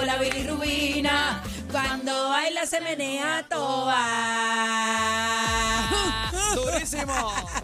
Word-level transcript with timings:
con 0.00 0.06
la 0.06 0.16
bilirrubina. 0.16 1.42
Cuando 1.70 2.30
baila 2.30 2.64
se 2.64 2.80
menea 2.80 3.44
toa. 3.50 4.06
¡Durísimo! 6.54 7.12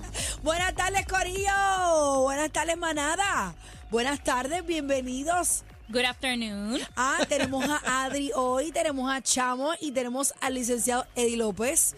Buenas 0.43 0.75
tardes, 0.75 1.07
Corillo. 1.07 2.21
Buenas 2.25 2.51
tardes, 2.51 2.77
manada. 2.77 3.55
Buenas 3.91 4.23
tardes, 4.23 4.67
bienvenidos. 4.67 5.65
Good 5.89 6.05
afternoon. 6.05 6.79
Ah, 6.95 7.21
tenemos 7.27 7.65
a 7.65 8.05
Adri 8.05 8.31
hoy, 8.35 8.71
tenemos 8.71 9.11
a 9.11 9.23
Chamo 9.23 9.73
y 9.81 9.93
tenemos 9.93 10.35
al 10.43 10.55
licenciado 10.55 11.07
Eddie 11.15 11.39
López. 11.39 11.95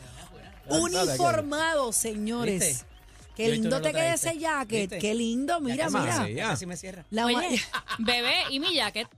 Uniformado, 0.68 1.92
señores. 1.92 2.60
¿Viste? 2.60 2.84
Qué 3.34 3.48
lindo 3.48 3.80
te 3.80 3.90
queda 3.90 4.14
ese 4.14 4.38
jacket. 4.38 4.90
¿Viste? 4.90 4.98
Qué 5.00 5.14
lindo, 5.14 5.58
mira, 5.60 5.88
mira. 5.90 6.28
Casi 6.48 6.64
me 6.64 6.76
cierra. 6.76 7.04
La 7.10 7.22
ma- 7.24 7.38
Oye, 7.38 7.60
bebé 7.98 8.34
y 8.50 8.60
mi 8.60 8.72
jacket. 8.74 9.08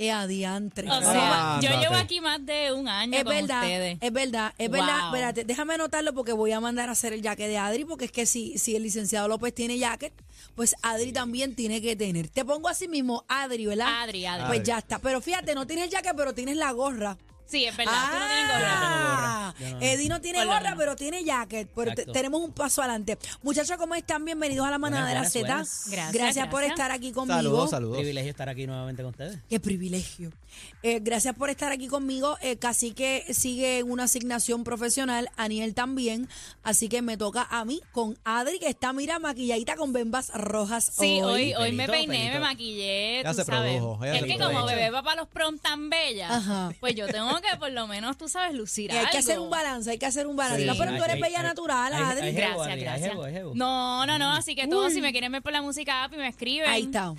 Eh, 0.00 0.10
adiantre. 0.10 0.90
O 0.90 0.98
sea, 1.02 1.58
yo 1.60 1.78
llevo 1.78 1.94
aquí 1.94 2.22
más 2.22 2.44
de 2.46 2.72
un 2.72 2.88
año 2.88 3.18
Es 3.18 3.22
con 3.24 3.34
verdad, 3.34 3.62
ustedes. 3.62 3.98
es 4.00 4.12
verdad, 4.12 4.54
es 4.56 4.70
verdad. 4.70 5.06
Espérate, 5.08 5.44
déjame 5.44 5.74
anotarlo 5.74 6.14
porque 6.14 6.32
voy 6.32 6.52
a 6.52 6.60
mandar 6.60 6.88
a 6.88 6.92
hacer 6.92 7.12
el 7.12 7.20
jacket 7.20 7.48
de 7.48 7.58
Adri, 7.58 7.84
porque 7.84 8.06
es 8.06 8.10
que 8.12 8.24
si, 8.24 8.56
si 8.56 8.74
el 8.74 8.82
licenciado 8.82 9.28
López 9.28 9.54
tiene 9.54 9.76
jacket, 9.78 10.14
pues 10.54 10.74
Adri 10.80 11.12
también 11.12 11.54
tiene 11.54 11.82
que 11.82 11.96
tener. 11.96 12.28
Te 12.28 12.46
pongo 12.46 12.70
así 12.70 12.88
mismo 12.88 13.26
Adri, 13.28 13.66
¿verdad? 13.66 14.02
Adri, 14.04 14.24
Adri. 14.24 14.46
Pues 14.46 14.62
ya 14.62 14.78
está. 14.78 14.98
Pero 15.00 15.20
fíjate, 15.20 15.54
no 15.54 15.66
tienes 15.66 15.90
jacket, 15.90 16.14
pero 16.16 16.32
tienes 16.32 16.56
la 16.56 16.72
gorra. 16.72 17.18
Sí, 17.50 17.64
es 17.64 17.76
verdad. 17.76 17.92
Tú 18.10 18.18
no 18.18 18.26
tienes 18.26 18.46
gorra. 18.48 19.48
Ah, 19.50 19.54
Yo 19.58 19.70
no- 19.70 19.80
Eddie 19.80 20.08
no 20.08 20.20
tiene 20.20 20.38
Por 20.38 20.46
lo 20.46 20.52
gorra, 20.52 20.62
menos. 20.62 20.78
pero 20.78 20.96
tiene 20.96 21.24
jacket. 21.24 21.68
Pero 21.74 21.86
te- 21.86 21.90
Exacto. 22.02 22.12
tenemos 22.12 22.40
un 22.42 22.52
paso 22.52 22.80
adelante. 22.82 23.18
Muchachos, 23.42 23.76
¿cómo 23.76 23.94
están? 23.96 24.24
Bienvenidos 24.24 24.66
a 24.66 24.70
la 24.70 24.78
manada 24.78 25.06
de 25.08 25.14
la 25.14 25.20
buenas, 25.20 25.32
Z. 25.32 25.46
buenas. 25.46 25.84
Gracias, 26.12 26.46
por 26.46 26.60
gracias. 26.60 26.70
estar 26.70 26.90
aquí 26.92 27.10
conmigo. 27.12 27.36
Saludos, 27.36 27.70
saludos. 27.70 27.96
Privilegio 27.98 28.30
estar 28.30 28.48
aquí 28.48 28.66
nuevamente 28.66 29.02
con 29.02 29.10
ustedes. 29.10 29.38
Qué 29.48 29.58
privilegio. 29.58 30.30
Eh, 30.82 30.98
gracias 31.00 31.34
por 31.34 31.50
estar 31.50 31.72
aquí 31.72 31.88
conmigo. 31.88 32.36
Eh, 32.40 32.56
Cacique 32.56 33.24
sigue 33.32 33.78
en 33.78 33.90
una 33.90 34.04
asignación 34.04 34.62
profesional, 34.64 35.28
Aniel 35.36 35.74
también. 35.74 36.28
Así 36.62 36.88
que 36.88 37.02
me 37.02 37.16
toca 37.16 37.46
a 37.50 37.64
mí 37.64 37.80
con 37.92 38.16
Adri, 38.24 38.58
que 38.58 38.68
está, 38.68 38.92
mira, 38.92 39.18
maquilladita 39.18 39.76
con 39.76 39.92
bembas 39.92 40.30
rojas. 40.34 40.90
Sí, 40.96 41.20
hoy, 41.22 41.54
hoy 41.54 41.72
me 41.72 41.86
Pelito, 41.86 41.92
peiné, 41.92 42.18
pelito. 42.18 42.34
me 42.34 42.40
maquillé, 42.40 43.22
Ya 43.24 43.30
tú 43.30 43.36
se 43.36 43.44
sabes. 43.44 43.76
produjo, 43.78 44.04
ya 44.04 44.14
es 44.14 44.20
se 44.20 44.26
que 44.26 44.34
produjo. 44.36 44.54
como 44.54 44.66
bebé 44.66 44.90
va 44.90 45.02
para 45.02 45.20
los 45.22 45.28
prom 45.28 45.58
tan 45.58 45.88
bella, 45.90 46.36
Ajá. 46.36 46.72
pues 46.80 46.94
yo 46.94 47.06
tengo 47.06 47.39
que 47.40 47.56
por 47.58 47.70
lo 47.72 47.86
menos, 47.86 48.16
tú 48.18 48.28
sabes, 48.28 48.54
lucir 48.54 48.90
Y 48.92 48.96
hay 48.96 49.06
que 49.10 49.18
hacer 49.18 49.38
un 49.38 49.50
balance, 49.50 49.90
hay 49.90 49.98
que 49.98 50.06
hacer 50.06 50.26
un 50.26 50.36
balance. 50.36 50.62
Sí, 50.62 50.66
no, 50.66 50.76
pero 50.76 50.90
tú 50.96 51.02
eres 51.04 51.14
hay- 51.16 51.20
bella 51.22 51.38
hay- 51.40 51.44
natural, 51.46 51.92
hay- 51.92 52.02
Adri. 52.02 52.26
hay- 52.28 52.34
Gracias, 52.34 52.66
Adri, 52.68 52.80
gracias. 52.80 53.10
jevo, 53.10 53.24
jevo. 53.24 53.52
No, 53.54 54.06
no, 54.06 54.18
no, 54.18 54.32
así 54.32 54.54
que 54.54 54.66
todos 54.68 54.92
si 54.92 55.00
me 55.00 55.12
quieren 55.12 55.32
ver 55.32 55.42
por 55.42 55.52
la 55.52 55.62
música 55.62 56.04
app 56.04 56.12
y 56.14 56.16
me 56.16 56.28
escriben. 56.28 56.68
Ahí 56.68 56.82
está. 56.84 57.14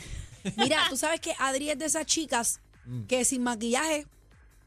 Mira, 0.57 0.83
tú 0.89 0.97
sabes 0.97 1.19
que 1.19 1.33
Adri 1.37 1.69
es 1.69 1.77
de 1.79 1.85
esas 1.85 2.05
chicas 2.05 2.59
que 3.07 3.23
sin 3.25 3.43
maquillaje 3.43 4.07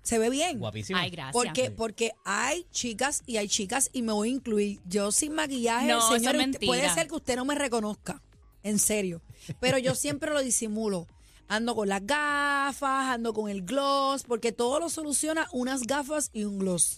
se 0.02 0.18
ve 0.18 0.30
bien. 0.30 0.58
Guapísimo. 0.58 0.98
Ay, 0.98 1.10
gracias. 1.10 1.32
Porque, 1.32 1.70
porque 1.70 2.12
hay 2.24 2.66
chicas 2.70 3.22
y 3.26 3.38
hay 3.38 3.48
chicas, 3.48 3.90
y 3.92 4.02
me 4.02 4.12
voy 4.12 4.28
a 4.28 4.32
incluir. 4.32 4.80
Yo 4.86 5.10
sin 5.12 5.32
maquillaje, 5.34 5.86
No, 5.88 6.10
mentira. 6.34 6.66
puede 6.66 6.88
ser 6.90 7.08
que 7.08 7.14
usted 7.14 7.36
no 7.36 7.44
me 7.44 7.54
reconozca. 7.54 8.20
En 8.62 8.78
serio. 8.78 9.20
Pero 9.60 9.76
yo 9.78 9.94
siempre 9.94 10.30
lo 10.30 10.40
disimulo. 10.42 11.06
Ando 11.46 11.74
con 11.74 11.88
las 11.88 12.06
gafas, 12.06 13.10
ando 13.10 13.34
con 13.34 13.50
el 13.50 13.62
gloss, 13.62 14.22
porque 14.22 14.50
todo 14.52 14.80
lo 14.80 14.88
soluciona 14.88 15.46
unas 15.52 15.82
gafas 15.82 16.30
y 16.32 16.44
un 16.44 16.58
gloss. 16.58 16.96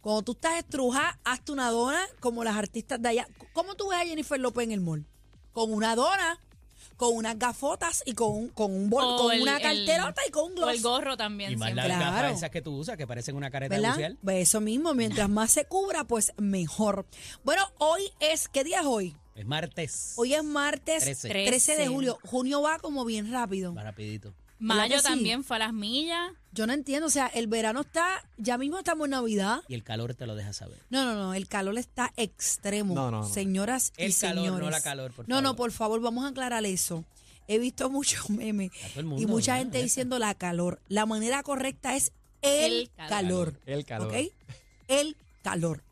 Cuando 0.00 0.22
tú 0.22 0.32
estás 0.32 0.58
estrujada, 0.58 1.18
hazte 1.24 1.52
una 1.52 1.70
dona 1.70 2.00
como 2.20 2.44
las 2.44 2.56
artistas 2.56 3.00
de 3.02 3.10
allá. 3.10 3.28
¿Cómo 3.52 3.74
tú 3.74 3.88
ves 3.88 4.00
a 4.00 4.04
Jennifer 4.06 4.40
López 4.40 4.64
en 4.64 4.72
el 4.72 4.80
mall? 4.80 5.06
Con 5.52 5.72
una 5.72 5.94
dona, 5.94 6.40
con 6.96 7.14
unas 7.16 7.38
gafotas 7.38 8.02
y 8.06 8.14
con, 8.14 8.32
un- 8.32 8.48
con, 8.48 8.72
un 8.72 8.88
bol- 8.90 9.04
O 9.04 9.16
con 9.18 9.32
el- 9.32 9.42
una 9.42 9.56
el- 9.56 9.62
carterota 9.86 10.22
y 10.26 10.30
con 10.30 10.52
un 10.52 10.58
O 10.58 10.68
el 10.70 10.80
gloss. 10.80 10.82
gorro 10.82 11.16
también. 11.16 11.52
Y 11.52 11.56
más 11.56 11.68
siempre. 11.68 11.88
las 11.88 11.98
Claro. 11.98 12.12
gafas 12.16 12.36
esas 12.38 12.50
que 12.50 12.62
tú 12.62 12.76
usas 12.76 12.96
que 12.96 13.06
parecen 13.06 13.36
una 13.36 13.50
careta 13.50 13.74
¿Verdad? 13.76 13.90
bucial. 13.94 14.18
Pues 14.22 14.48
eso 14.48 14.60
mismo, 14.60 14.94
mientras 14.94 15.28
más 15.28 15.50
se 15.50 15.64
cubra, 15.66 16.04
pues 16.04 16.32
mejor. 16.36 17.06
Bueno, 17.44 17.62
hoy 17.78 18.02
es, 18.20 18.48
¿qué 18.48 18.64
día 18.64 18.80
es 18.80 18.86
hoy? 18.86 19.16
Es 19.34 19.44
martes. 19.46 20.12
Hoy 20.16 20.34
es 20.34 20.44
martes 20.44 21.02
13. 21.02 21.28
13, 21.28 21.72
de 21.72 21.76
Trece. 21.78 21.88
julio. 21.88 22.18
Junio 22.24 22.62
va 22.62 22.78
como 22.78 23.04
bien 23.04 23.32
rápido. 23.32 23.74
Va 23.74 23.82
rapidito. 23.82 24.32
¿Verdad 24.58 24.84
que 24.84 24.88
Mayo 24.90 24.98
sí? 25.00 25.04
también 25.04 25.44
fue 25.44 25.56
a 25.56 25.58
las 25.60 25.72
millas. 25.72 26.30
Yo 26.52 26.66
no 26.66 26.72
entiendo, 26.72 27.06
o 27.08 27.10
sea, 27.10 27.26
el 27.26 27.48
verano 27.48 27.80
está, 27.80 28.24
ya 28.38 28.56
mismo 28.58 28.78
estamos 28.78 29.06
en 29.06 29.10
Navidad. 29.12 29.62
Y 29.68 29.74
el 29.74 29.82
calor 29.82 30.14
te 30.14 30.26
lo 30.26 30.36
deja 30.36 30.52
saber. 30.52 30.78
No, 30.90 31.04
no, 31.04 31.14
no, 31.14 31.34
el 31.34 31.48
calor 31.48 31.76
está 31.78 32.12
extremo. 32.16 32.94
No, 32.94 33.10
no, 33.10 33.20
no. 33.22 33.28
Señoras 33.28 33.92
y 33.98 34.04
El 34.04 34.16
calor, 34.16 34.44
señores. 34.44 34.64
no 34.64 34.70
la 34.70 34.80
calor, 34.80 35.12
por 35.12 35.28
No, 35.28 35.40
no, 35.42 35.56
por 35.56 35.72
favor, 35.72 36.00
vamos 36.00 36.24
a 36.24 36.28
aclarar 36.28 36.64
eso. 36.64 37.04
He 37.48 37.58
visto 37.58 37.90
muchos 37.90 38.30
memes 38.30 38.70
A 38.84 38.88
todo 38.88 39.00
el 39.00 39.06
mundo, 39.06 39.22
y 39.22 39.26
mucha 39.26 39.58
gente 39.58 39.82
diciendo 39.82 40.18
la 40.18 40.34
calor. 40.34 40.80
La 40.88 41.04
manera 41.06 41.42
correcta 41.42 41.96
es 41.96 42.12
el, 42.42 42.72
El 42.72 42.90
calor. 42.96 43.08
calor. 43.10 43.60
El 43.66 43.84
calor. 43.84 44.08
¿Ok? 44.08 44.32
El 44.88 45.16
calor. 45.42 45.82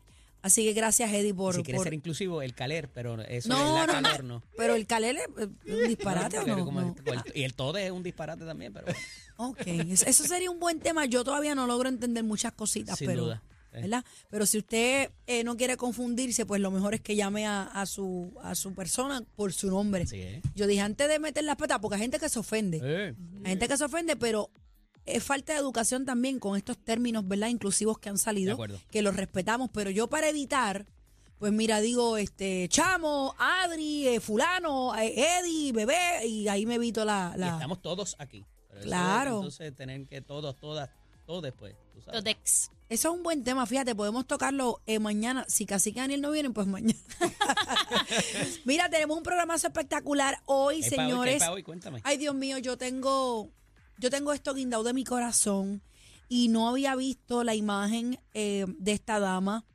Así 0.43 0.63
que 0.65 0.73
gracias, 0.73 1.11
Eddie, 1.11 1.33
por. 1.33 1.55
si 1.55 1.63
quieres 1.63 1.79
por- 1.79 1.85
ser 1.85 1.93
inclusivo, 1.95 2.41
el 2.43 2.53
caler, 2.53 2.89
pero 2.89 3.19
eso 3.23 3.49
No, 3.49 3.55
es 3.57 3.87
la 3.87 3.87
no, 3.87 4.01
no. 4.01 4.07
calor, 4.09 4.23
no. 4.25 4.43
Pero 4.55 4.75
el 4.75 4.85
calor 4.85 5.15
es 5.15 5.27
un 5.73 5.87
disparate 5.87 6.37
o 6.37 6.45
no. 6.45 6.95
y 7.33 7.43
el 7.43 7.53
todo 7.55 7.77
es 7.77 7.89
un 7.89 8.03
disparate 8.03 8.45
también, 8.45 8.71
pero 8.73 8.85
Ok, 9.37 9.61
eso 9.65 10.23
sería 10.25 10.51
un 10.51 10.59
buen 10.59 10.79
tema. 10.79 11.05
Yo 11.05 11.23
todavía 11.23 11.55
no 11.55 11.65
logro 11.65 11.89
entender 11.89 12.23
muchas 12.23 12.51
cositas, 12.51 12.99
Sin 12.99 13.07
pero, 13.07 13.23
duda. 13.23 13.41
¿verdad? 13.71 14.05
Pero 14.29 14.45
si 14.45 14.59
usted 14.59 15.09
eh, 15.25 15.43
no 15.43 15.57
quiere 15.57 15.77
confundirse, 15.77 16.45
pues 16.45 16.61
lo 16.61 16.69
mejor 16.69 16.93
es 16.93 17.01
que 17.01 17.15
llame 17.15 17.47
a, 17.47 17.63
a 17.63 17.85
su 17.87 18.31
a 18.43 18.53
su 18.53 18.75
persona 18.75 19.23
por 19.35 19.51
su 19.53 19.71
nombre. 19.71 20.05
sí, 20.05 20.17
¿eh? 20.21 20.41
Yo 20.53 20.67
dije 20.67 20.81
antes 20.81 21.07
de 21.09 21.17
meter 21.17 21.43
las 21.43 21.55
patas, 21.55 21.79
porque 21.79 21.95
hay 21.95 22.01
gente 22.01 22.19
que 22.19 22.29
se 22.29 22.37
ofende. 22.37 22.79
Eh, 22.83 23.15
Hay 23.43 23.49
gente 23.51 23.67
que 23.67 23.75
se 23.77 23.83
ofende, 23.85 24.15
pero 24.15 24.51
es 25.05 25.23
falta 25.23 25.53
de 25.53 25.59
educación 25.59 26.05
también 26.05 26.39
con 26.39 26.55
estos 26.57 26.77
términos, 26.77 27.27
¿verdad? 27.27 27.47
Inclusivos 27.49 27.97
que 27.99 28.09
han 28.09 28.17
salido, 28.17 28.49
De 28.49 28.53
acuerdo. 28.53 28.79
que 28.91 29.01
los 29.01 29.15
respetamos, 29.15 29.69
pero 29.73 29.89
yo 29.89 30.07
para 30.07 30.29
evitar, 30.29 30.85
pues 31.39 31.51
mira, 31.51 31.81
digo, 31.81 32.17
este, 32.17 32.67
Chamo, 32.69 33.35
Adri, 33.37 34.07
eh, 34.07 34.19
fulano, 34.19 34.95
eh, 34.95 35.13
Eddie, 35.39 35.71
bebé, 35.73 36.25
y 36.25 36.47
ahí 36.47 36.65
me 36.65 36.75
evito 36.75 37.03
la... 37.05 37.33
Y 37.35 37.39
la- 37.39 37.53
estamos 37.53 37.81
todos 37.81 38.15
aquí. 38.19 38.45
Pero 38.69 38.79
eso, 38.79 38.87
Claro. 38.87 39.35
entonces 39.35 39.75
tener 39.75 40.07
que 40.07 40.21
todos, 40.21 40.55
todas, 40.55 40.89
todos 41.25 41.43
después. 41.43 41.75
tú 41.93 42.01
sabes. 42.01 42.15
Los 42.15 42.23
Dex. 42.23 42.71
Eso 42.89 43.09
es 43.11 43.15
un 43.15 43.23
buen 43.23 43.43
tema, 43.43 43.65
fíjate, 43.65 43.95
podemos 43.95 44.27
tocarlo 44.27 44.81
eh, 44.85 44.99
mañana. 44.99 45.45
Si 45.47 45.65
casi 45.65 45.93
que 45.93 45.99
Daniel 45.99 46.21
no 46.21 46.31
viene, 46.31 46.49
pues 46.51 46.67
mañana. 46.67 46.99
Mira, 48.65 48.89
tenemos 48.89 49.17
un 49.17 49.23
programazo 49.23 49.67
espectacular 49.67 50.41
hoy, 50.45 50.81
¿Qué 50.81 50.85
hay 50.85 50.91
pa' 50.91 50.95
hoy? 50.95 50.97
¿Qué 50.97 51.01
hay 51.01 51.09
señores. 51.09 51.43
pa' 51.43 51.51
hoy? 51.51 51.63
Cuéntame. 51.63 52.01
Ay, 52.03 52.17
Dios 52.17 52.35
mío, 52.35 52.57
yo 52.59 52.77
tengo, 52.77 53.49
yo 53.97 54.09
tengo 54.09 54.33
esto 54.33 54.53
guindado 54.53 54.83
de 54.83 54.93
mi 54.93 55.03
corazón 55.03 55.81
y 56.29 56.47
no 56.47 56.67
había 56.67 56.95
visto 56.95 57.43
la 57.43 57.55
imagen 57.55 58.19
eh, 58.33 58.65
de 58.79 58.91
esta 58.91 59.19
dama 59.19 59.65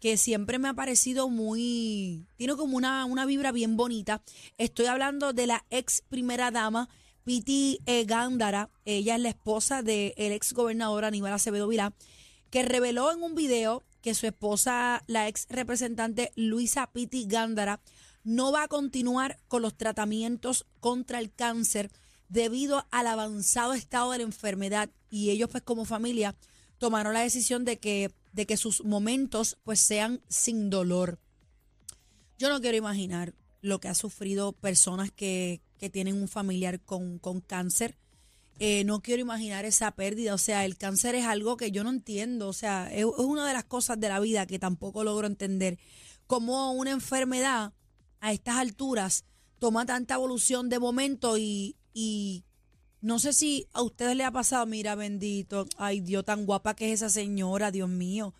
que 0.00 0.16
siempre 0.16 0.58
me 0.58 0.68
ha 0.68 0.74
parecido 0.74 1.28
muy, 1.28 2.26
tiene 2.36 2.54
como 2.54 2.76
una, 2.76 3.04
una 3.04 3.26
vibra 3.26 3.52
bien 3.52 3.76
bonita. 3.76 4.22
Estoy 4.56 4.86
hablando 4.86 5.32
de 5.32 5.46
la 5.46 5.64
ex 5.70 6.02
primera 6.08 6.50
dama, 6.50 6.88
Piti 7.24 7.80
eh, 7.86 8.04
Gándara. 8.04 8.70
Ella 8.84 9.16
es 9.16 9.20
la 9.20 9.30
esposa 9.30 9.82
del 9.82 10.12
ex 10.16 10.52
gobernador 10.52 11.04
Aníbal 11.04 11.32
Acevedo 11.32 11.68
Vilá, 11.68 11.92
que 12.50 12.62
reveló 12.62 13.12
en 13.12 13.22
un 13.22 13.34
video 13.34 13.84
que 14.00 14.14
su 14.14 14.26
esposa, 14.26 15.02
la 15.08 15.26
ex 15.26 15.46
representante 15.50 16.30
Luisa 16.36 16.90
Piti 16.92 17.26
Gándara, 17.26 17.80
no 18.22 18.52
va 18.52 18.64
a 18.64 18.68
continuar 18.68 19.38
con 19.48 19.62
los 19.62 19.76
tratamientos 19.76 20.66
contra 20.80 21.18
el 21.18 21.32
cáncer 21.32 21.90
debido 22.28 22.86
al 22.90 23.06
avanzado 23.06 23.74
estado 23.74 24.12
de 24.12 24.18
la 24.18 24.24
enfermedad 24.24 24.90
y 25.10 25.30
ellos 25.30 25.48
pues 25.50 25.62
como 25.62 25.84
familia 25.84 26.36
tomaron 26.78 27.14
la 27.14 27.20
decisión 27.20 27.64
de 27.64 27.78
que, 27.78 28.12
de 28.32 28.46
que 28.46 28.56
sus 28.56 28.84
momentos 28.84 29.56
pues 29.64 29.80
sean 29.80 30.20
sin 30.28 30.70
dolor. 30.70 31.18
Yo 32.38 32.48
no 32.48 32.60
quiero 32.60 32.76
imaginar 32.76 33.34
lo 33.60 33.80
que 33.80 33.88
ha 33.88 33.94
sufrido 33.94 34.52
personas 34.52 35.10
que, 35.10 35.60
que 35.78 35.90
tienen 35.90 36.14
un 36.14 36.28
familiar 36.28 36.80
con, 36.80 37.18
con 37.18 37.40
cáncer. 37.40 37.96
Eh, 38.60 38.84
no 38.84 39.00
quiero 39.02 39.22
imaginar 39.22 39.64
esa 39.64 39.90
pérdida. 39.92 40.34
O 40.34 40.38
sea, 40.38 40.64
el 40.64 40.76
cáncer 40.76 41.14
es 41.14 41.24
algo 41.24 41.56
que 41.56 41.72
yo 41.72 41.82
no 41.82 41.90
entiendo. 41.90 42.48
O 42.48 42.52
sea, 42.52 42.88
es, 42.92 43.04
es 43.04 43.24
una 43.24 43.46
de 43.46 43.54
las 43.54 43.64
cosas 43.64 43.98
de 43.98 44.08
la 44.08 44.20
vida 44.20 44.46
que 44.46 44.58
tampoco 44.58 45.02
logro 45.02 45.26
entender. 45.26 45.78
Cómo 46.26 46.72
una 46.72 46.90
enfermedad 46.92 47.72
a 48.20 48.32
estas 48.32 48.56
alturas 48.56 49.24
toma 49.58 49.86
tanta 49.86 50.14
evolución 50.14 50.68
de 50.68 50.78
momento 50.78 51.38
y, 51.38 51.76
y 52.00 52.44
no 53.00 53.18
sé 53.18 53.32
si 53.32 53.66
a 53.72 53.82
ustedes 53.82 54.14
les 54.16 54.26
ha 54.26 54.30
pasado, 54.30 54.64
mira, 54.66 54.94
bendito, 54.94 55.66
ay 55.76 56.00
Dios, 56.00 56.24
tan 56.24 56.46
guapa 56.46 56.74
que 56.74 56.86
es 56.92 57.00
esa 57.02 57.10
señora, 57.10 57.70
Dios 57.72 57.88
mío. 57.88 58.34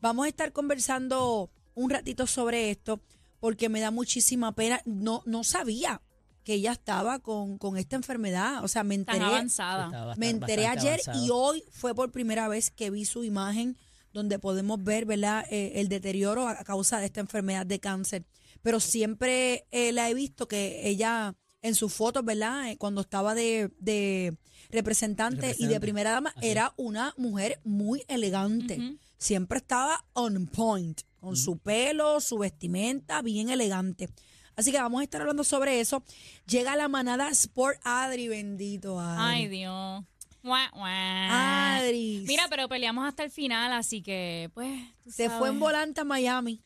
Vamos 0.00 0.26
a 0.26 0.28
estar 0.28 0.52
conversando 0.52 1.50
un 1.74 1.88
ratito 1.90 2.26
sobre 2.26 2.70
esto 2.70 3.00
porque 3.40 3.68
me 3.68 3.80
da 3.80 3.90
muchísima 3.90 4.52
pena. 4.54 4.80
No, 4.84 5.22
no 5.26 5.42
sabía 5.44 6.02
que 6.44 6.54
ella 6.54 6.72
estaba 6.72 7.18
con, 7.20 7.56
con 7.58 7.76
esta 7.78 7.96
enfermedad. 7.96 8.64
O 8.64 8.68
sea, 8.68 8.82
me 8.84 8.96
Tan 8.98 9.16
enteré. 9.16 9.24
avanzada. 9.24 9.86
Bastante- 9.88 10.20
Me 10.20 10.28
enteré 10.30 10.66
ayer 10.66 11.00
avanzado. 11.04 11.24
y 11.26 11.30
hoy 11.30 11.64
fue 11.70 11.94
por 11.94 12.10
primera 12.12 12.48
vez 12.48 12.70
que 12.70 12.90
vi 12.90 13.04
su 13.04 13.24
imagen 13.24 13.76
donde 14.12 14.38
podemos 14.38 14.82
ver 14.84 15.06
¿verdad? 15.06 15.44
Eh, 15.50 15.72
el 15.76 15.88
deterioro 15.88 16.46
a 16.48 16.62
causa 16.64 16.98
de 16.98 17.06
esta 17.06 17.20
enfermedad 17.20 17.64
de 17.64 17.78
cáncer. 17.80 18.26
Pero 18.62 18.80
siempre 18.80 19.66
eh, 19.70 19.92
la 19.92 20.10
he 20.10 20.14
visto 20.14 20.46
que 20.48 20.88
ella 20.88 21.34
en 21.62 21.74
sus 21.74 21.92
fotos, 21.92 22.24
¿verdad? 22.24 22.70
Eh, 22.70 22.76
Cuando 22.76 23.00
estaba 23.00 23.34
de, 23.34 23.70
de 23.78 24.36
representante, 24.70 25.54
y 25.58 25.66
de 25.66 25.80
primera 25.80 26.10
dama, 26.10 26.32
Así. 26.36 26.48
era 26.48 26.74
una 26.76 27.14
mujer 27.16 27.60
muy 27.64 28.04
elegante. 28.08 28.98
Siempre 29.18 29.58
estaba 29.58 30.04
on 30.14 30.46
point, 30.46 31.02
con 31.20 31.36
su 31.36 31.58
pelo, 31.58 32.20
su 32.20 32.38
vestimenta, 32.38 33.22
bien 33.22 33.50
elegante. 33.50 34.08
Así 34.56 34.72
que 34.72 34.78
vamos 34.78 35.00
a 35.00 35.04
estar 35.04 35.20
hablando 35.20 35.44
sobre 35.44 35.80
eso. 35.80 36.02
Llega 36.46 36.76
la 36.76 36.88
manada 36.88 37.30
Sport 37.30 37.80
Adri, 37.84 38.28
bendito 38.28 38.98
Adri. 39.00 39.22
Ay, 39.22 39.48
Dios. 39.48 40.04
Adri. 40.44 42.24
Mira, 42.26 42.46
pero 42.50 42.68
peleamos 42.68 43.06
hasta 43.06 43.22
el 43.22 43.30
final, 43.30 43.72
así 43.72 44.02
que, 44.02 44.50
pues. 44.54 44.80
se 45.08 45.30
fue 45.30 45.48
en 45.50 45.60
volante 45.60 46.00
a 46.00 46.04
Miami. 46.04 46.60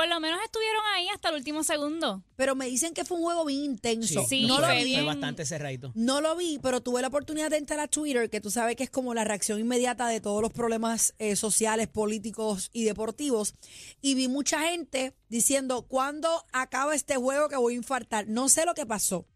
Por 0.00 0.08
lo 0.08 0.18
menos 0.18 0.40
estuvieron 0.42 0.80
ahí 0.94 1.08
hasta 1.08 1.28
el 1.28 1.34
último 1.34 1.62
segundo. 1.62 2.24
Pero 2.36 2.54
me 2.54 2.64
dicen 2.64 2.94
que 2.94 3.04
fue 3.04 3.18
un 3.18 3.24
juego 3.24 3.44
bien 3.44 3.64
intenso. 3.64 4.24
Sí, 4.26 4.46
no 4.46 4.58
lo 4.58 4.64
fue 4.64 4.78
vi. 4.78 4.84
bien. 4.84 5.00
Fue 5.00 5.08
bastante 5.08 5.44
cerradito. 5.44 5.92
No 5.94 6.22
lo 6.22 6.34
vi, 6.36 6.58
pero 6.62 6.80
tuve 6.80 7.02
la 7.02 7.08
oportunidad 7.08 7.50
de 7.50 7.58
entrar 7.58 7.80
a 7.80 7.86
Twitter, 7.86 8.30
que 8.30 8.40
tú 8.40 8.50
sabes 8.50 8.76
que 8.76 8.84
es 8.84 8.88
como 8.88 9.12
la 9.12 9.24
reacción 9.24 9.60
inmediata 9.60 10.08
de 10.08 10.22
todos 10.22 10.40
los 10.40 10.54
problemas 10.54 11.12
eh, 11.18 11.36
sociales, 11.36 11.86
políticos 11.88 12.70
y 12.72 12.84
deportivos. 12.84 13.52
Y 14.00 14.14
vi 14.14 14.26
mucha 14.28 14.60
gente 14.60 15.12
diciendo, 15.28 15.82
¿cuándo 15.82 16.46
acaba 16.50 16.94
este 16.94 17.16
juego 17.16 17.50
que 17.50 17.56
voy 17.56 17.74
a 17.74 17.76
infartar? 17.76 18.26
No 18.26 18.48
sé 18.48 18.64
lo 18.64 18.72
que 18.72 18.86
pasó. 18.86 19.26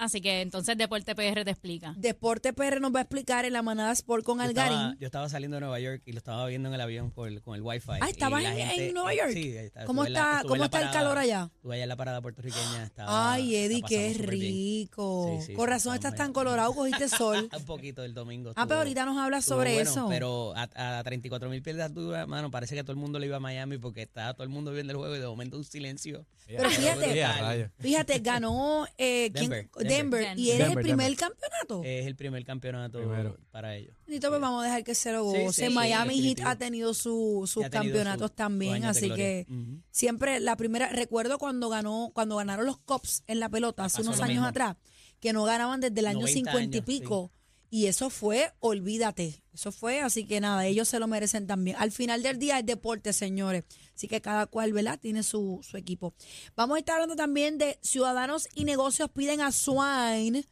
Así 0.00 0.22
que 0.22 0.40
entonces 0.40 0.78
Deporte 0.78 1.14
PR 1.14 1.44
te 1.44 1.50
explica. 1.50 1.94
Deporte 1.98 2.54
PR 2.54 2.80
nos 2.80 2.90
va 2.94 3.00
a 3.00 3.02
explicar 3.02 3.44
en 3.44 3.52
la 3.52 3.60
manada 3.60 3.92
Sport 3.92 4.24
con 4.24 4.38
Yo 4.38 4.44
estaba, 4.44 4.66
Algarín. 4.68 4.98
yo 4.98 5.04
estaba 5.06 5.28
saliendo 5.28 5.56
de 5.56 5.60
Nueva 5.60 5.78
York 5.78 6.00
y 6.06 6.12
lo 6.12 6.18
estaba 6.18 6.46
viendo 6.46 6.70
en 6.70 6.74
el 6.74 6.80
avión 6.80 7.10
por, 7.10 7.28
el- 7.28 7.42
con 7.42 7.54
el 7.54 7.60
wifi. 7.60 7.90
Ah, 8.00 8.08
¿estabas 8.08 8.42
en- 8.44 8.56
gente- 8.56 8.88
en 8.88 8.94
Nueva 8.94 9.14
York? 9.14 9.30
Sí. 9.34 9.54
estaba- 9.56 9.84
¿Cómo 9.84 10.04
la- 10.04 10.08
está, 10.08 10.42
cómo 10.48 10.64
está 10.64 10.80
el 10.80 10.90
calor 10.90 11.18
allá? 11.18 11.50
Estuve 11.54 11.74
allá 11.74 11.82
en 11.82 11.88
la 11.90 11.96
parada 11.96 12.22
puertorriqueña. 12.22 12.84
Estaba, 12.90 13.32
Ay, 13.34 13.54
Eddie, 13.56 13.82
qué 13.86 14.14
rico. 14.14 15.38
Sí, 15.40 15.46
sí, 15.48 15.52
Con 15.52 15.68
razón 15.68 15.94
estás 15.94 16.14
tan 16.14 16.32
colorado, 16.32 16.72
cogiste 16.74 17.08
sol. 17.08 17.50
Un 17.54 17.64
poquito 17.66 18.02
el 18.02 18.14
domingo. 18.14 18.50
Ah, 18.50 18.54
pero 18.54 18.62
estuvo- 18.64 18.78
ahorita 18.78 19.04
nos 19.04 19.18
hablas 19.18 19.40
estuvo 19.44 19.58
sobre 19.58 19.74
bueno, 19.74 19.90
eso. 19.90 20.06
Pero 20.08 20.54
a, 20.56 20.98
a 20.98 21.04
34 21.04 21.50
mil 21.50 21.62
piedras 21.62 21.92
duras, 21.92 22.26
mano, 22.26 22.50
parece 22.50 22.74
que 22.74 22.82
todo 22.82 22.92
el 22.92 22.98
mundo 22.98 23.18
le 23.18 23.26
iba 23.26 23.36
a 23.36 23.40
Miami 23.40 23.76
porque 23.78 24.02
estaba 24.02 24.32
todo 24.34 24.44
el 24.44 24.48
mundo 24.50 24.72
viendo 24.72 24.92
el 24.92 24.96
juego 24.96 25.14
y 25.14 25.18
de 25.18 25.26
momento 25.26 25.56
un 25.58 25.64
silencio. 25.64 26.24
Pero 26.46 26.68
fíjate. 26.70 27.70
Fíjate, 27.78 28.18
ganó 28.20 28.86
eh, 28.98 29.30
¿quién? 29.32 29.68
Denver, 29.96 30.38
y 30.38 30.50
eres 30.50 30.58
Denver, 30.68 30.78
el 30.78 30.82
primer 30.82 31.06
Denver. 31.06 31.16
campeonato. 31.18 31.82
Es 31.84 32.06
el 32.06 32.16
primer 32.16 32.44
campeonato 32.44 32.98
Primero. 32.98 33.36
para 33.50 33.76
ellos. 33.76 33.94
Bendito, 34.06 34.28
pues 34.28 34.40
vamos 34.40 34.62
a 34.62 34.66
dejar 34.66 34.84
que 34.84 34.94
se 34.94 35.12
lo 35.12 35.24
goce. 35.24 35.66
sí, 35.68 35.72
Miami 35.74 36.20
Heat 36.22 36.40
ha 36.46 36.56
tenido 36.56 36.94
su- 36.94 37.44
sus 37.46 37.62
Ya 37.62 37.66
ha 37.66 37.70
tenido 37.70 37.94
campeonatos 37.94 38.30
su- 38.30 38.36
también, 38.36 38.84
así 38.84 39.10
que 39.10 39.46
siempre 39.90 40.40
la 40.40 40.56
primera, 40.56 40.88
recuerdo 40.90 41.38
cuando 41.38 41.68
ganó, 41.68 42.10
cuando 42.14 42.36
ganaron 42.36 42.66
los 42.66 42.78
Cops 42.78 43.22
en 43.26 43.40
la 43.40 43.48
pelota 43.48 43.84
hace 43.84 43.98
Pasó 43.98 44.08
unos 44.10 44.20
años 44.20 44.34
mismo. 44.36 44.46
atrás, 44.46 44.76
que 45.20 45.32
no 45.32 45.44
ganaban 45.44 45.80
desde 45.80 46.00
el 46.00 46.06
año 46.06 46.20
90 46.20 46.50
50 46.52 46.76
y 46.78 46.80
pico. 46.82 47.32
Y 47.72 47.86
eso 47.86 48.10
fue, 48.10 48.50
olvídate, 48.58 49.44
eso 49.54 49.70
fue, 49.70 50.00
así 50.00 50.24
que 50.26 50.40
nada, 50.40 50.66
ellos 50.66 50.88
se 50.88 50.98
lo 50.98 51.06
merecen 51.06 51.46
también. 51.46 51.76
Al 51.78 51.92
final 51.92 52.20
del 52.20 52.36
día 52.38 52.58
es 52.58 52.66
deporte, 52.66 53.12
señores. 53.12 53.62
Así 54.00 54.08
que 54.08 54.22
cada 54.22 54.46
cual, 54.46 54.72
¿verdad? 54.72 54.98
Tiene 54.98 55.22
su, 55.22 55.60
su 55.62 55.76
equipo. 55.76 56.14
Vamos 56.56 56.76
a 56.76 56.78
estar 56.78 56.94
hablando 56.94 57.16
también 57.16 57.58
de 57.58 57.78
ciudadanos 57.82 58.48
y 58.54 58.64
negocios 58.64 59.10
piden 59.10 59.42
a 59.42 59.52
Swain 59.52 60.42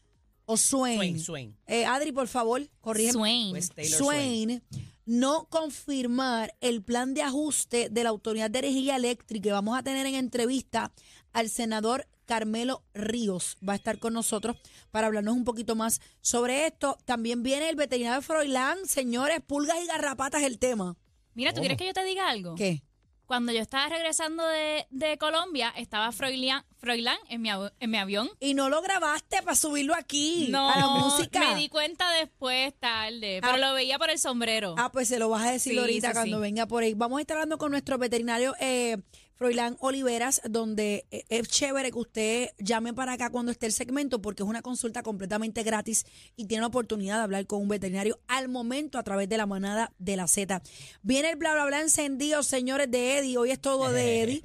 o 0.44 0.58
Swain. 0.58 0.98
Swain, 0.98 1.18
Swain. 1.18 1.56
Eh, 1.66 1.86
Adri, 1.86 2.12
por 2.12 2.28
favor, 2.28 2.68
corrige. 2.82 3.12
Swain. 3.12 3.48
Pues 3.52 3.70
Taylor 3.70 3.98
Swain 3.98 4.62
no 5.06 5.46
confirmar 5.48 6.54
el 6.60 6.82
plan 6.82 7.14
de 7.14 7.22
ajuste 7.22 7.88
de 7.88 8.04
la 8.04 8.10
Autoridad 8.10 8.50
de 8.50 8.58
Energía 8.58 8.96
Eléctrica. 8.96 9.48
Y 9.48 9.52
Vamos 9.52 9.78
a 9.78 9.82
tener 9.82 10.04
en 10.04 10.16
entrevista 10.16 10.92
al 11.32 11.48
senador 11.48 12.06
Carmelo 12.26 12.82
Ríos. 12.92 13.56
Va 13.66 13.72
a 13.72 13.76
estar 13.76 13.98
con 13.98 14.12
nosotros 14.12 14.58
para 14.90 15.06
hablarnos 15.06 15.34
un 15.34 15.44
poquito 15.44 15.74
más 15.74 16.02
sobre 16.20 16.66
esto. 16.66 16.98
También 17.06 17.42
viene 17.42 17.70
el 17.70 17.76
veterinario 17.76 18.20
Froilán. 18.20 18.76
Señores, 18.86 19.40
pulgas 19.46 19.78
y 19.82 19.86
garrapatas 19.86 20.42
el 20.42 20.58
tema. 20.58 20.98
Mira, 21.32 21.52
¿tú 21.54 21.60
Oh. 21.60 21.62
quieres 21.62 21.78
que 21.78 21.86
yo 21.86 21.94
te 21.94 22.04
diga 22.04 22.28
algo? 22.28 22.54
¿Qué? 22.56 22.82
Cuando 23.28 23.52
yo 23.52 23.60
estaba 23.60 23.86
regresando 23.90 24.42
de, 24.46 24.86
de 24.88 25.18
Colombia, 25.18 25.70
estaba 25.76 26.10
Froilán, 26.12 26.64
Froilán 26.78 27.18
en, 27.28 27.42
mi, 27.42 27.50
en 27.50 27.90
mi 27.90 27.98
avión. 27.98 28.30
Y 28.40 28.54
no 28.54 28.70
lo 28.70 28.80
grabaste 28.80 29.42
para 29.42 29.54
subirlo 29.54 29.94
aquí 29.94 30.46
No, 30.48 30.70
a 30.72 30.78
la 30.78 30.88
música. 30.88 31.38
me 31.40 31.54
di 31.56 31.68
cuenta 31.68 32.10
después, 32.12 32.72
tarde, 32.80 33.40
pero 33.42 33.52
Ah. 33.52 33.58
lo 33.58 33.74
veía 33.74 33.98
por 33.98 34.08
el 34.08 34.18
sombrero. 34.18 34.74
Ah, 34.78 34.90
pues 34.90 35.08
se 35.08 35.18
lo 35.18 35.28
vas 35.28 35.44
a 35.46 35.50
decir 35.52 35.74
Sí, 35.74 35.78
ahorita 35.78 36.08
sí, 36.08 36.12
cuando 36.14 36.38
sí. 36.38 36.40
venga 36.42 36.64
por 36.64 36.82
ahí. 36.82 36.94
Vamos 36.94 37.18
a 37.18 37.20
estar 37.20 37.36
hablando 37.36 37.58
con 37.58 37.70
nuestro 37.70 37.98
veterinario 37.98 38.54
eh, 38.60 38.96
Froilán 39.38 39.76
Oliveras, 39.78 40.42
donde 40.50 41.06
eh, 41.12 41.24
es 41.28 41.46
chévere 41.48 41.92
que 41.92 41.98
usted 41.98 42.50
llame 42.58 42.92
para 42.92 43.12
acá 43.12 43.30
cuando 43.30 43.52
esté 43.52 43.66
el 43.66 43.72
segmento, 43.72 44.20
porque 44.20 44.42
es 44.42 44.48
una 44.48 44.62
consulta 44.62 45.04
completamente 45.04 45.62
gratis 45.62 46.06
y 46.34 46.46
tiene 46.46 46.62
la 46.62 46.66
oportunidad 46.66 47.18
de 47.18 47.22
hablar 47.22 47.46
con 47.46 47.62
un 47.62 47.68
veterinario 47.68 48.18
al 48.26 48.48
momento 48.48 48.98
a 48.98 49.04
través 49.04 49.28
de 49.28 49.36
la 49.36 49.46
manada 49.46 49.92
de 50.00 50.16
la 50.16 50.26
Z. 50.26 50.60
Viene 51.02 51.30
el 51.30 51.36
bla 51.36 51.52
bla 51.52 51.66
bla 51.66 51.80
encendido, 51.80 52.42
señores 52.42 52.90
de 52.90 53.18
Eddie. 53.18 53.38
Hoy 53.38 53.52
es 53.52 53.60
todo 53.60 53.92
de 53.92 54.22
Eddie. 54.22 54.42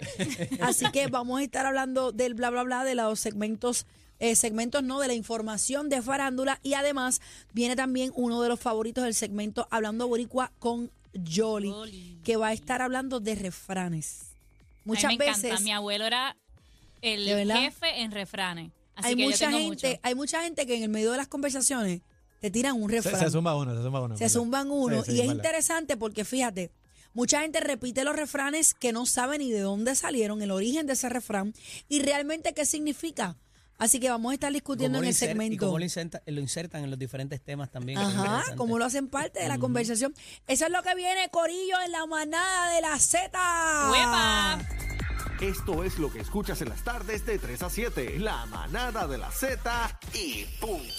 Así 0.62 0.86
que 0.92 1.07
vamos 1.07 1.40
a 1.40 1.44
estar 1.44 1.66
hablando 1.66 2.12
del 2.12 2.36
bla 2.36 2.51
bla 2.51 2.62
bla 2.62 2.84
de 2.84 2.94
los 2.94 3.19
segmentos 3.19 3.88
eh, 4.19 4.36
segmentos 4.36 4.84
no 4.84 5.00
de 5.00 5.07
la 5.07 5.16
información 5.16 5.90
de 5.90 6.04
farándula 6.04 6.60
y 6.62 6.75
además 6.75 7.19
viene 7.51 7.75
también 7.75 8.12
uno 8.16 8.42
de 8.44 8.48
los 8.48 8.60
favoritos 8.60 9.04
del 9.04 9.16
segmento 9.16 9.68
Hablando 9.72 10.07
Boricua 10.07 10.51
con 10.60 10.92
Jolly, 11.13 11.72
Jolly. 11.72 12.19
que 12.24 12.38
va 12.38 12.50
a 12.50 12.54
estar 12.54 12.81
hablando 12.81 13.19
de 13.19 13.36
refranes. 13.36 14.32
Muchas 14.85 15.06
a 15.06 15.07
mí 15.09 15.18
me 15.18 15.25
veces 15.25 15.44
encanta. 15.45 15.63
Mi 15.63 15.71
abuelo 15.71 16.06
era 16.06 16.35
el 17.01 17.51
jefe 17.51 18.01
en 18.01 18.12
refranes. 18.12 18.71
Así 18.95 19.07
hay 19.09 19.15
que 19.15 19.21
yo 19.24 19.27
mucha 19.30 19.45
tengo 19.47 19.57
gente, 19.57 19.88
mucho. 19.89 20.00
hay 20.03 20.15
mucha 20.15 20.44
gente 20.44 20.68
que 20.68 20.75
en 20.75 20.83
el 20.83 20.89
medio 20.89 21.12
de 21.12 21.18
las 21.18 21.27
conversaciones 21.27 22.01
te 22.39 22.51
tiran 22.51 22.81
un 22.81 22.89
Se, 22.89 22.97
refrán. 22.97 23.19
se 23.21 23.30
zumba 23.31 23.56
uno, 23.56 23.75
se 23.75 23.81
zumba 23.81 24.01
uno. 24.01 24.18
Se 24.18 24.30
zumban 24.30 24.69
uno. 24.69 25.03
Sí, 25.03 25.12
sí, 25.12 25.18
y 25.18 25.21
es 25.21 25.27
interesante 25.27 25.97
porque 25.97 26.25
fíjate, 26.25 26.71
mucha 27.13 27.41
gente 27.41 27.59
repite 27.59 28.03
los 28.03 28.15
refranes 28.15 28.74
que 28.74 28.91
no 28.91 29.06
sabe 29.06 29.38
ni 29.39 29.51
de 29.51 29.62
dónde 29.62 29.95
salieron, 29.95 30.41
el 30.41 30.51
origen 30.51 30.85
de 30.85 30.94
ese 30.94 31.09
refrán 31.09 31.53
y 31.89 32.01
realmente 32.01 32.53
qué 32.53 32.65
significa. 32.65 33.38
Así 33.83 34.00
que 34.00 34.09
vamos 34.09 34.31
a 34.31 34.33
estar 34.35 34.53
discutiendo 34.53 34.97
Cómo 34.97 35.03
en 35.03 35.09
el 35.09 35.13
inser- 35.13 35.25
Y 35.25 35.27
segmento. 35.27 35.65
cómo 35.65 35.77
lo, 35.77 35.83
inserta- 35.83 36.21
lo 36.25 36.39
insertan 36.39 36.85
en 36.85 36.89
los 36.89 36.97
diferentes 36.97 37.41
temas 37.44 37.69
también. 37.69 37.97
Ajá, 38.00 38.56
como 38.56 38.80
lo 38.80 38.85
hacen 38.85 39.09
parte 39.09 39.39
de 39.41 39.50
la 39.50 39.59
conversación. 39.59 40.13
Eso 40.47 40.65
es 40.65 40.71
lo 40.71 40.81
que 40.83 40.95
viene, 40.95 41.27
Corillo, 41.30 41.75
en 41.85 41.91
la 41.91 42.06
manada 42.06 42.74
de 42.74 42.80
la 42.81 42.97
Z. 42.97 43.30
¡Huepa! 43.91 44.59
Esto 45.41 45.83
es 45.83 46.00
lo 46.00 46.09
que 46.13 46.21
escuchas 46.21 46.62
en 46.62 46.69
las 46.69 46.81
tardes 46.85 47.25
de 47.25 47.38
3 47.38 47.62
a 47.63 47.69
7. 47.69 48.18
La 48.19 48.45
manada 48.45 49.06
de 49.07 49.18
la 49.18 49.30
Z 49.31 50.00
y 50.13 50.45
punto. 50.61 50.85